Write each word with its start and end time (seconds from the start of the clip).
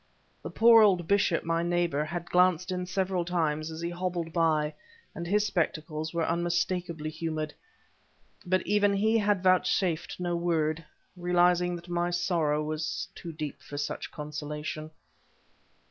The 0.41 0.49
poor 0.49 0.81
old 0.81 1.07
bishop, 1.07 1.43
my 1.43 1.61
neighbor, 1.61 2.03
had 2.03 2.31
glanced 2.31 2.71
in 2.71 2.87
several 2.87 3.23
times, 3.23 3.69
as 3.69 3.81
he 3.81 3.91
hobbled 3.91 4.33
by, 4.33 4.73
and 5.13 5.27
his 5.27 5.45
spectacles 5.45 6.11
were 6.11 6.25
unmistakably 6.25 7.11
humid; 7.11 7.53
but 8.43 8.65
even 8.65 8.95
he 8.95 9.19
had 9.19 9.43
vouchsafed 9.43 10.19
no 10.19 10.35
word, 10.35 10.83
realizing 11.15 11.75
that 11.75 11.87
my 11.87 12.09
sorrow 12.09 12.63
was 12.63 13.09
too 13.13 13.31
deep 13.31 13.61
for 13.61 13.77
such 13.77 14.09
consolation. 14.09 14.89